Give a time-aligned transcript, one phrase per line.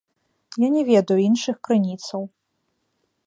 [0.63, 2.21] Я не ведаю іншых крыніцаў.